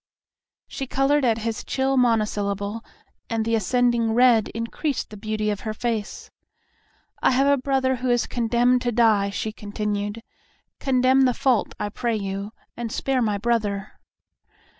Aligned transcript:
She 0.67 0.87
colored 0.87 1.23
at 1.23 1.37
his 1.37 1.63
chill 1.63 1.95
monosyllable 1.95 2.83
and 3.29 3.45
the 3.45 3.53
ascending 3.53 4.15
red 4.15 4.47
increased 4.55 5.11
the 5.11 5.15
beauty 5.15 5.51
of 5.51 5.59
her 5.59 5.75
face. 5.75 6.31
"I 7.21 7.29
have 7.29 7.45
a 7.45 7.61
brother 7.61 7.97
who 7.97 8.09
is 8.09 8.25
condemned 8.25 8.81
to 8.81 8.91
die," 8.91 9.29
she 9.29 9.51
continued. 9.51 10.23
"Condemn 10.79 11.25
the 11.25 11.35
fault, 11.35 11.75
I 11.79 11.89
pray 11.89 12.15
you, 12.15 12.51
and 12.75 12.91
spare 12.91 13.21
my 13.21 13.37
brother." 13.37 13.91